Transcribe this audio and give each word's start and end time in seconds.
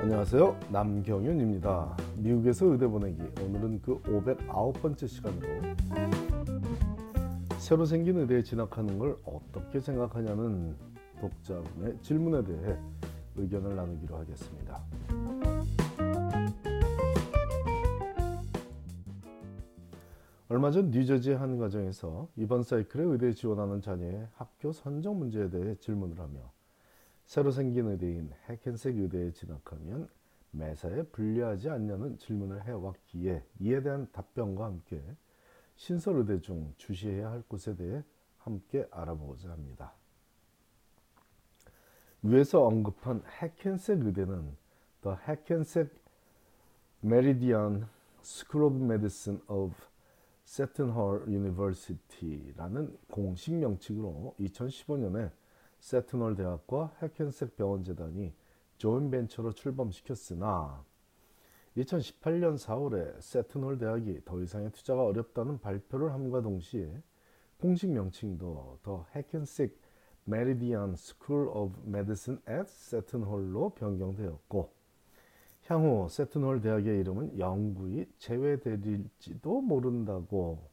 안녕하세요. 0.00 0.58
남경윤입니다. 0.72 1.94
미국에서 2.16 2.64
의대 2.64 2.86
보내기. 2.86 3.20
오늘은 3.44 3.82
그 3.82 4.00
509번째 4.00 5.06
시간으로 5.06 5.46
새로 7.58 7.84
생긴 7.84 8.16
의대에 8.16 8.42
진학하는 8.42 8.98
걸 8.98 9.18
어떻게 9.26 9.78
생각하냐는 9.78 10.74
독자분의 11.20 11.98
질문에 12.00 12.42
대해 12.44 12.78
의견을 13.36 13.76
나누기로 13.76 14.16
하겠습니다. 14.16 14.82
얼마 20.48 20.70
전 20.70 20.90
뉴저지의 20.90 21.36
한 21.36 21.58
가정에서 21.58 22.26
이번 22.36 22.62
사이클에 22.62 23.04
의대에 23.04 23.32
지원하는 23.32 23.82
자녀의 23.82 24.28
학교 24.32 24.72
선정 24.72 25.18
문제에 25.18 25.50
대해 25.50 25.74
질문을 25.74 26.18
하며 26.18 26.50
새로 27.30 27.52
생긴 27.52 27.86
의대인 27.86 28.32
해켄색 28.48 28.98
의대에 28.98 29.30
진학하면 29.30 30.08
매사에 30.50 31.04
불리하지 31.04 31.70
않냐는 31.70 32.18
질문을 32.18 32.64
해왔기에 32.64 33.44
이에 33.60 33.82
대한 33.82 34.10
답변과 34.10 34.64
함께 34.64 35.00
신설 35.76 36.16
의대 36.16 36.40
중 36.40 36.74
주시해야 36.76 37.30
할 37.30 37.42
곳에 37.42 37.76
대해 37.76 38.02
함께 38.38 38.84
알아보고자 38.90 39.48
합니다. 39.48 39.92
위에서 42.24 42.64
언급한 42.66 43.22
해켄색 43.40 44.04
의대는 44.04 44.56
The 45.02 45.16
Hackensack 45.28 45.96
Meridian 47.04 47.86
School 48.24 48.72
of 48.72 48.84
Medicine 48.84 49.40
of 49.46 49.76
Seton 50.42 50.90
Hall 50.90 51.26
University라는 51.28 52.98
공식 53.08 53.54
명칭으로 53.54 54.34
2015년에 54.40 55.30
세튼홀 55.80 56.36
대학과 56.36 56.94
해켄색 57.02 57.56
병원 57.56 57.82
재단이 57.82 58.32
joint 58.76 59.10
venture로 59.10 59.52
출범시켰으나 59.52 60.84
2018년 61.76 62.58
4월에 62.58 63.20
세튼홀 63.20 63.78
대학이 63.78 64.22
더 64.24 64.40
이상의 64.40 64.70
투자가 64.72 65.04
어렵다는 65.04 65.58
발표를 65.58 66.12
함과 66.12 66.42
동시에 66.42 67.02
공식 67.58 67.90
명칭도 67.90 68.78
The 68.82 69.06
Hackensack 69.14 69.78
Meridian 70.24 70.96
School 70.96 71.48
of 71.48 71.82
Medicine 71.86 72.40
at 72.46 72.68
Seton 72.68 73.14
Hall로 73.14 73.70
변경되었고 73.70 74.72
향후 75.66 76.08
세튼홀 76.10 76.60
대학의 76.60 77.00
이름은 77.00 77.38
영구히 77.38 78.06
제외될지도 78.18 79.60
모른다고 79.60 80.68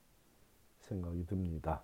생각이 0.80 1.26
듭니다. 1.28 1.84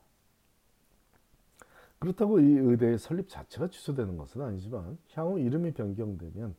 그렇다고 2.03 2.41
이 2.41 2.43
의대의 2.43 2.97
설립 2.97 3.29
자체가 3.29 3.69
취소되는 3.69 4.17
것은 4.17 4.41
아니지만 4.41 4.97
향후 5.13 5.39
이름이 5.39 5.71
변경되면 5.71 6.53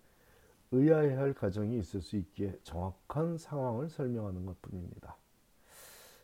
의아해할 0.72 1.28
야 1.28 1.32
가정이 1.34 1.78
있을 1.80 2.00
수 2.00 2.16
있기에 2.16 2.58
정확한 2.62 3.36
상황을 3.36 3.90
설명하는 3.90 4.46
것뿐입니다. 4.46 5.18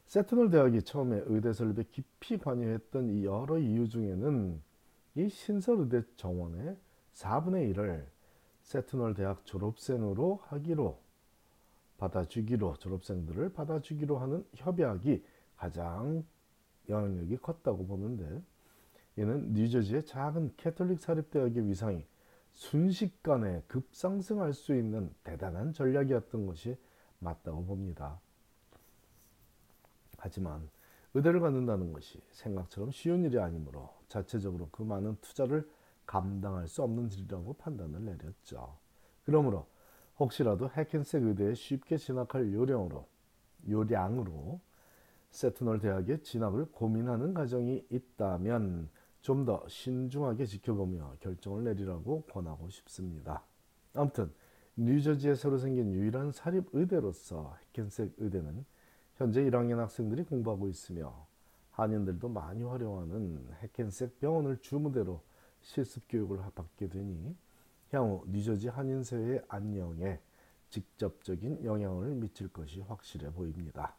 세트널 0.06 0.48
대학이 0.48 0.82
처음에 0.84 1.22
의대 1.26 1.52
설립에 1.52 1.84
깊이 1.90 2.38
관여했던 2.38 3.10
이 3.10 3.26
여러 3.26 3.58
이유 3.58 3.90
중에는 3.90 4.58
이 5.16 5.28
신설 5.28 5.80
의대 5.80 6.02
정원의 6.16 6.78
4분의 7.12 7.74
1을 7.74 8.06
세트널 8.62 9.12
대학 9.12 9.44
졸업생으로 9.44 10.40
하기로 10.44 10.98
받아주기로 11.98 12.76
졸업생들을 12.78 13.52
받아주기로 13.52 14.16
하는 14.16 14.46
협약이 14.54 15.22
가장 15.58 16.24
영향력이 16.88 17.36
컸다고 17.36 17.86
보는데 17.86 18.42
이는 19.16 19.52
뉴저지의 19.52 20.06
작은 20.06 20.54
캐톨릭 20.56 21.00
사립대학의 21.00 21.66
위상이 21.68 22.06
순식간에 22.52 23.62
급상승할 23.68 24.52
수 24.52 24.74
있는 24.74 25.12
대단한 25.24 25.72
전략이었던 25.72 26.46
것이 26.46 26.76
맞다고 27.18 27.64
봅니다. 27.64 28.20
하지만 30.18 30.68
의대를 31.14 31.40
갖는다는 31.40 31.92
것이 31.92 32.20
생각처럼 32.30 32.90
쉬운 32.92 33.24
일이 33.24 33.38
아니므로 33.38 33.90
자체적으로 34.08 34.68
그 34.70 34.82
많은 34.82 35.16
투자를 35.20 35.68
감당할 36.06 36.68
수 36.68 36.82
없는 36.82 37.10
일이라고 37.12 37.54
판단을 37.54 38.04
내렸죠. 38.04 38.76
그러므로 39.24 39.66
혹시라도 40.18 40.68
해켄색 40.70 41.22
의대에 41.22 41.54
쉽게 41.54 41.96
진학할 41.96 42.52
요령으로 42.52 43.06
요량으로 43.68 44.60
세트널 45.30 45.78
대학에 45.78 46.20
진학을 46.22 46.66
고민하는 46.72 47.34
가정이 47.34 47.86
있다면 47.90 48.90
좀 49.22 49.44
더 49.44 49.62
신중하게 49.68 50.46
지켜보며 50.46 51.16
결정을 51.20 51.64
내리라고 51.64 52.22
권하고 52.22 52.70
싶습니다. 52.70 53.42
아무튼 53.94 54.32
뉴저지에 54.76 55.34
새로 55.34 55.58
생긴 55.58 55.92
유일한 55.92 56.32
사립 56.32 56.64
의대로서 56.72 57.56
해켄색 57.62 58.14
의대는 58.18 58.64
현재 59.16 59.42
1학년 59.42 59.76
학생들이 59.76 60.24
공부하고 60.24 60.68
있으며 60.68 61.26
한인들도 61.72 62.28
많이 62.28 62.62
활용하는 62.62 63.46
해켄색 63.62 64.18
병원을 64.20 64.58
주무대로 64.58 65.22
실습 65.60 66.04
교육을 66.08 66.38
받게 66.54 66.88
되니 66.88 67.36
향후 67.92 68.24
뉴저지 68.28 68.68
한인사회의 68.68 69.42
안녕에 69.48 70.20
직접적인 70.70 71.64
영향을 71.64 72.14
미칠 72.14 72.48
것이 72.48 72.80
확실해 72.80 73.30
보입니다. 73.32 73.94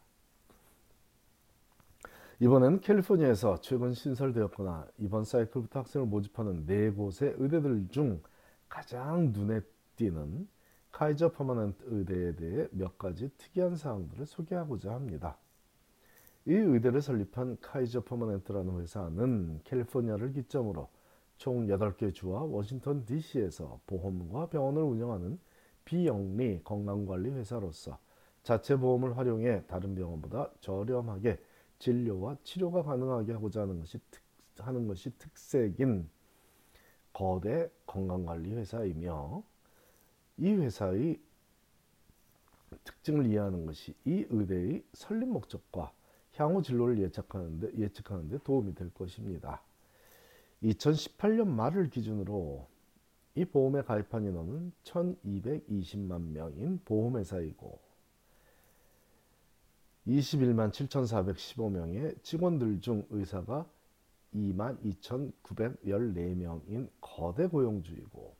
이번에는 2.42 2.80
캘리포니아에서 2.80 3.60
최근 3.60 3.94
신설되었거나 3.94 4.88
이번 4.98 5.22
사이클부터 5.22 5.78
학생을 5.78 6.08
모집하는 6.08 6.66
네 6.66 6.90
곳의 6.90 7.36
의대들 7.38 7.86
중 7.90 8.20
가장 8.68 9.30
눈에 9.32 9.60
띄는 9.94 10.48
카이저 10.90 11.30
퍼머넌트 11.30 11.84
의대에 11.86 12.34
대해 12.34 12.66
몇 12.72 12.98
가지 12.98 13.30
특이한 13.38 13.76
사항들을 13.76 14.26
소개하고자 14.26 14.92
합니다. 14.92 15.38
이 16.44 16.52
의대를 16.52 17.00
설립한 17.00 17.58
카이저 17.60 18.00
퍼머넌트라는 18.00 18.80
회사는 18.80 19.60
캘리포니아를 19.62 20.32
기점으로 20.32 20.88
총 21.36 21.68
8개 21.68 22.12
주와 22.12 22.42
워싱턴 22.42 23.04
DC에서 23.04 23.78
보험과 23.86 24.48
병원을 24.48 24.82
운영하는 24.82 25.38
비영리 25.84 26.62
건강관리 26.64 27.30
회사로서 27.30 28.00
자체 28.42 28.74
보험을 28.74 29.16
활용해 29.16 29.66
다른 29.68 29.94
병원보다 29.94 30.50
저렴하게 30.58 31.38
진료와 31.82 32.36
치료가 32.44 32.84
가능하게 32.84 33.32
하고자 33.32 33.62
하는 33.62 33.80
것이 33.80 33.98
특, 34.08 34.22
하는 34.58 34.86
것이 34.86 35.10
특색인 35.18 36.08
거대 37.12 37.68
건강관리 37.86 38.52
회사이며 38.52 39.42
이 40.36 40.52
회사의 40.52 41.20
특징을 42.84 43.26
이해하는 43.26 43.66
것이 43.66 43.94
이 44.04 44.24
의대의 44.30 44.84
설립 44.92 45.28
목적과 45.28 45.92
향후 46.36 46.62
진로를 46.62 46.98
예측하는데, 47.02 47.76
예측하는데 47.76 48.38
도움이 48.44 48.76
될 48.76 48.94
것입니다. 48.94 49.60
2018년 50.62 51.48
말을 51.48 51.90
기준으로 51.90 52.68
이 53.34 53.44
보험에 53.44 53.82
가입한 53.82 54.24
인원은 54.24 54.72
1220만 54.84 56.30
명인 56.30 56.80
보험회사이고 56.84 57.91
21만 60.06 60.70
7,415명의 60.72 62.22
직원들 62.22 62.80
중 62.80 63.04
의사가 63.10 63.68
2만 64.34 64.80
2,914명인 64.82 66.88
거대 67.00 67.46
고용주이고 67.46 68.34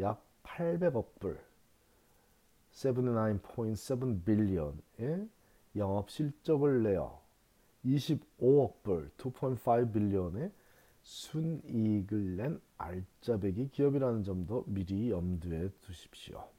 약 0.00 0.24
800억 0.42 1.06
불 1.20 1.40
79.7 2.72 4.24
billion의 4.24 5.28
영업 5.76 6.10
실적을 6.10 6.82
내어 6.82 7.22
25억 7.84 8.82
불 8.82 9.12
2.5 9.16 9.92
billion의 9.92 10.50
순이익을 11.02 12.36
낸 12.36 12.60
알짜배기 12.78 13.70
기업이라는 13.70 14.24
점도 14.24 14.64
미리 14.66 15.10
염두에 15.10 15.68
두십시오. 15.82 16.53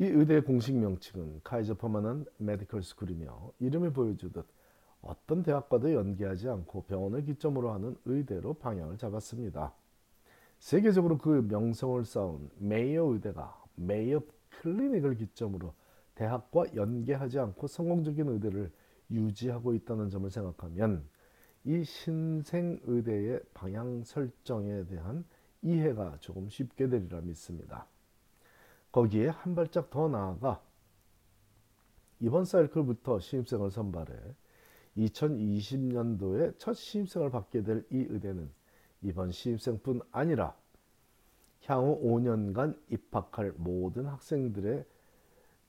이 0.00 0.04
의대의 0.04 0.44
공식 0.44 0.76
명칭은 0.76 1.40
Kaiser 1.42 1.74
Permanente 1.74 2.24
Medical 2.36 2.84
School이며 2.84 3.52
이름이 3.58 3.92
보여주듯 3.92 4.46
어떤 5.02 5.42
대학과도 5.42 5.92
연계하지 5.92 6.48
않고 6.48 6.84
병원을 6.84 7.24
기점으로 7.24 7.72
하는 7.72 7.96
의대로 8.04 8.54
방향을 8.54 8.96
잡았습니다. 8.96 9.74
세계적으로 10.60 11.18
그 11.18 11.44
명성을 11.48 12.04
쌓은 12.04 12.48
Mayo 12.58 13.06
의대가 13.06 13.60
Mayo 13.74 14.20
Clinic을 14.60 15.16
기점으로 15.16 15.74
대학과 16.14 16.64
연계하지 16.76 17.40
않고 17.40 17.66
성공적인 17.66 18.28
의대를 18.28 18.70
유지하고 19.10 19.74
있다는 19.74 20.10
점을 20.10 20.30
생각하면 20.30 21.04
이 21.64 21.82
신생 21.82 22.78
의대의 22.84 23.40
방향 23.52 24.04
설정에 24.04 24.84
대한 24.86 25.24
이해가 25.62 26.18
조금 26.20 26.48
쉽게 26.48 26.88
되리라 26.88 27.20
믿습니다. 27.20 27.86
거기에 28.92 29.28
한 29.28 29.54
발짝 29.54 29.90
더 29.90 30.08
나아가 30.08 30.60
이번 32.20 32.44
사이클부터 32.44 33.20
신입생을 33.20 33.70
선발해 33.70 34.14
2020년도에 34.96 36.58
첫 36.58 36.74
신입생을 36.74 37.30
받게 37.30 37.62
될 37.62 37.84
이 37.90 38.06
의대는 38.08 38.50
이번 39.02 39.30
신입생뿐 39.30 40.00
아니라 40.10 40.56
향후 41.64 42.00
5년간 42.02 42.78
입학할 42.90 43.52
모든 43.56 44.06
학생들의 44.06 44.84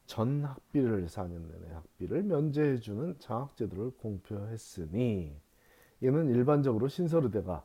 전 0.06 0.44
학비를 0.44 1.06
4년 1.06 1.48
내내 1.52 1.74
학비를 1.74 2.24
면제해주는 2.24 3.20
장학제도를 3.20 3.92
공표했으니 3.98 5.36
이는 6.02 6.30
일반적으로 6.30 6.88
신설의대가 6.88 7.64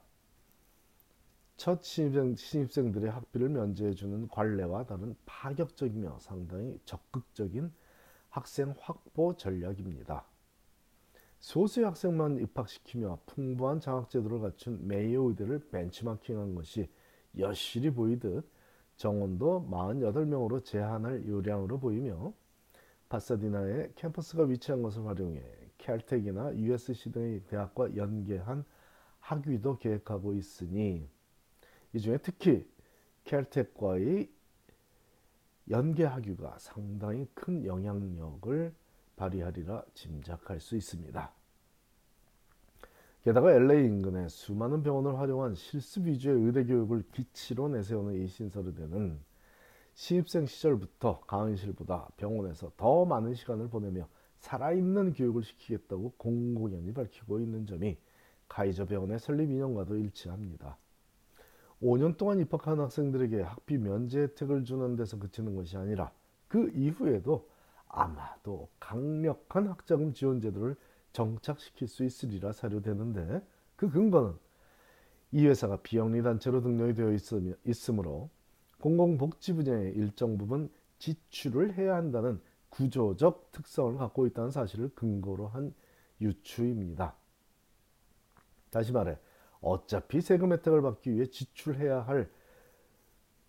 첫 1.56 1.83
신입생, 1.83 2.35
신입생들의 2.37 3.11
학비를 3.11 3.49
면제해주는 3.49 4.29
관례와 4.29 4.87
다른 4.87 5.15
파격적이며 5.25 6.19
상당히 6.21 6.79
적극적인 6.85 7.73
학생 8.29 8.75
확보 8.79 9.37
전략입니다. 9.37 10.27
소수의 11.39 11.87
학생만 11.87 12.39
입학시키며 12.39 13.21
풍부한 13.27 13.81
장학제도를 13.81 14.41
갖춘 14.41 14.87
메이오 14.89 15.29
의대를 15.29 15.69
벤치마킹한 15.71 16.55
것이 16.55 16.89
여실히 17.39 17.91
보이듯 17.91 18.49
정원도 18.97 19.69
48명으로 19.71 20.65
제한할 20.65 21.27
요량으로 21.27 21.79
보이며 21.79 22.33
파사디나에 23.09 23.93
캠퍼스가 23.95 24.45
위치한 24.45 24.83
것을 24.83 25.05
활용해 25.06 25.43
캘텍이나 25.79 26.56
USC 26.56 27.12
등의 27.12 27.45
대학과 27.45 27.95
연계한 27.95 28.65
학위도 29.21 29.79
계획하고 29.79 30.35
있으니 30.35 31.09
이 31.94 32.00
중에 32.00 32.19
특히 32.19 32.69
캘텍과의 33.23 34.29
연계 35.70 36.05
학위가 36.05 36.58
상당히 36.58 37.26
큰 37.35 37.64
영향력을 37.64 38.75
발휘하리라 39.17 39.85
짐작할 39.94 40.61
수 40.61 40.76
있습니다. 40.76 41.32
게다가 43.23 43.52
LA 43.52 43.87
인근에 43.87 44.29
수많은 44.29 44.82
병원을 44.82 45.19
활용한 45.19 45.55
실습 45.55 46.06
위주의 46.06 46.37
의대 46.44 46.64
교육을 46.64 47.05
기치로 47.12 47.69
내세우는 47.69 48.23
이 48.23 48.26
신설의대는 48.26 49.20
신입생 49.94 50.46
시절부터 50.46 51.20
강의실보다 51.20 52.08
병원에서 52.17 52.73
더 52.76 53.05
많은 53.05 53.35
시간을 53.35 53.70
보내며 53.70 54.08
살아있는 54.41 55.14
교육을 55.14 55.44
시키겠다고 55.44 56.14
공공연히 56.19 56.93
밝히고 56.93 57.38
있는 57.38 57.67
점이 57.67 57.96
카이저 58.49 58.85
병원의 58.85 59.20
설립 59.20 59.49
인연과도 59.49 59.96
일치합니다. 59.96 60.76
5년 61.85 62.17
동안 62.17 62.41
입학한 62.41 62.81
학생들에게 62.81 63.43
학비 63.43 63.77
면제 63.77 64.23
혜택을 64.23 64.65
주는 64.65 64.97
데서 64.97 65.19
그치는 65.19 65.55
것이 65.55 65.77
아니라 65.77 66.11
그 66.49 66.71
이후에도 66.75 67.47
아마도 67.89 68.69
강력한 68.81 69.69
학자금 69.69 70.15
지원 70.15 70.41
제도를 70.41 70.77
정착시킬 71.13 71.87
수 71.87 72.05
있으리라 72.05 72.53
사료되는데 72.53 73.43
그 73.77 73.91
근거는 73.91 74.35
이 75.33 75.47
회사가 75.47 75.77
비영리 75.83 76.23
단체로 76.23 76.63
등록이 76.63 76.95
되어 76.95 77.13
있으므로 77.65 78.31
공공복지 78.81 79.53
분야의 79.53 79.93
일정 79.95 80.39
부분 80.39 80.71
지출을 80.99 81.75
해야 81.75 81.97
한다는 81.97 82.41
구조적 82.71 83.53
특성을 83.53 83.97
갖고 83.99 84.27
있다는 84.27 84.51
사실을 84.51 84.91
근거로 84.95 85.49
한 85.49 85.75
유추입니다. 86.21 87.15
다시 88.71 88.93
말해 88.93 89.19
어차피 89.65 90.21
세금 90.21 90.53
혜택을 90.53 90.83
받기 90.83 91.15
위해 91.15 91.27
지출해야 91.27 92.03
할 92.03 92.31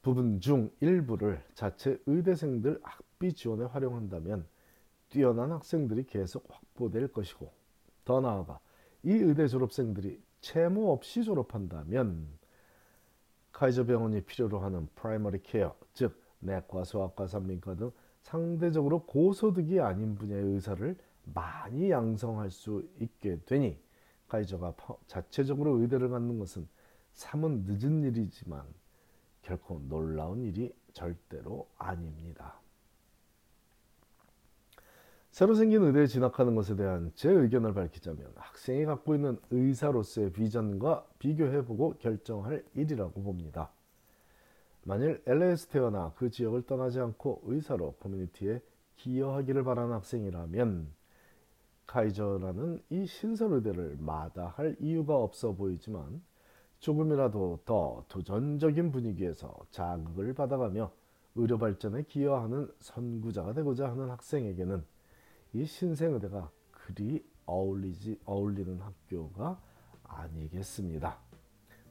부분 0.01 0.39
중 0.39 0.71
일부를 0.79 1.43
자체 1.55 1.99
의대생들 2.05 2.79
학비 2.81 3.33
지원에 3.33 3.65
활용한다면 3.65 4.47
뛰어난 5.09 5.51
학생들이 5.51 6.05
계속 6.05 6.45
확보될 6.49 7.09
것이고 7.09 7.51
더 8.05 8.21
나아가 8.21 8.59
이 9.03 9.11
의대 9.11 9.47
졸업생들이 9.47 10.21
채무 10.39 10.89
없이 10.91 11.23
졸업한다면 11.23 12.27
Kaiser 13.51 13.85
병원이 13.85 14.21
필요로 14.21 14.59
하는 14.59 14.87
primary 14.95 15.41
care 15.43 15.75
즉 15.93 16.17
내과, 16.39 16.85
소아과, 16.85 17.27
산부인과 17.27 17.75
등 17.75 17.91
상대적으로 18.21 19.03
고소득이 19.05 19.81
아닌 19.81 20.15
분야의 20.15 20.43
의사를 20.43 20.95
많이 21.33 21.91
양성할 21.91 22.51
수 22.51 22.87
있게 22.99 23.39
되니 23.45 23.84
Kaiser가 24.35 24.75
자체적으로 25.07 25.79
의대를 25.79 26.09
갖는 26.09 26.39
것은 26.39 26.67
삼은 27.13 27.65
늦은 27.67 28.03
일이지만 28.03 28.63
결코 29.41 29.81
놀라운 29.87 30.43
일이 30.43 30.73
절대로 30.93 31.69
아닙니다. 31.77 32.59
새로 35.31 35.53
생긴 35.53 35.83
의대에 35.83 36.07
진학하는 36.07 36.55
것에 36.55 36.75
대한 36.75 37.11
제 37.15 37.29
의견을 37.29 37.73
밝히자면 37.73 38.31
학생이 38.35 38.85
갖고 38.85 39.15
있는 39.15 39.37
의사로서의 39.51 40.31
비전과 40.31 41.05
비교해보고 41.19 41.95
결정할 41.99 42.63
일이라고 42.73 43.21
봅니다. 43.21 43.71
만일 44.83 45.21
LA에서 45.25 45.67
태어나 45.67 46.13
그 46.15 46.29
지역을 46.29 46.63
떠나지 46.63 46.99
않고 46.99 47.41
의사로 47.45 47.93
커뮤니티에 47.99 48.61
기여하기를 48.95 49.63
바라는 49.63 49.93
학생이라면 49.95 50.93
카이저라는 51.87 52.81
이 52.89 53.05
신설의대를 53.05 53.97
마다할 53.99 54.77
이유가 54.79 55.17
없어 55.17 55.53
보이지만 55.53 56.21
조금이라도 56.79 57.61
더 57.65 58.05
도전적인 58.09 58.91
분위기에서 58.91 59.55
자극을 59.71 60.33
받아가며 60.33 60.91
의료 61.35 61.57
발전에 61.57 62.03
기여하는 62.03 62.69
선구자가 62.79 63.53
되고자 63.53 63.89
하는 63.89 64.09
학생에게는 64.09 64.83
이 65.53 65.65
신생의대가 65.65 66.51
그리 66.71 67.25
어울리지 67.45 68.19
어울리는 68.25 68.79
학교가 68.79 69.59
아니겠습니다. 70.03 71.17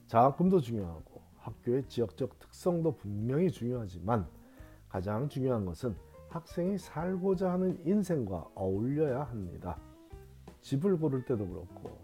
장학금도 0.07 0.61
중요하고 0.61 1.21
학교의 1.37 1.87
지역적 1.87 2.39
특성도 2.39 2.95
분명히 2.95 3.51
중요하지만 3.51 4.27
가장 4.89 5.29
중요한 5.29 5.65
것은 5.65 5.95
학생이 6.35 6.77
살고자 6.77 7.53
하는 7.53 7.79
인생과 7.85 8.49
어울려야 8.55 9.23
합니다. 9.23 9.79
집을 10.59 10.97
고를 10.97 11.23
때도 11.23 11.47
그렇고 11.47 11.97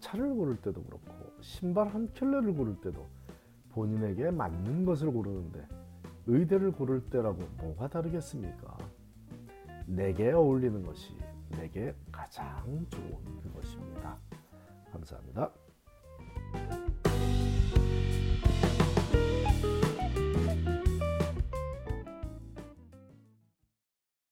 차를 0.00 0.34
고를 0.34 0.56
때도 0.58 0.82
그렇고 0.84 1.32
신발 1.40 1.88
한 1.88 2.12
켤레를 2.12 2.52
고를 2.54 2.78
때도 2.82 3.08
본인에게 3.70 4.30
맞는 4.32 4.84
것을 4.84 5.10
고르는데 5.10 5.66
의대를 6.26 6.72
고를 6.72 7.08
때라고 7.08 7.38
뭐가 7.56 7.88
다르겠습니까? 7.88 8.76
내게 9.86 10.32
어울리는 10.32 10.82
것이 10.82 11.14
내게 11.52 11.94
가장 12.12 12.86
좋은 12.90 13.40
그것입니다. 13.40 14.18
감사합니다. 14.92 15.50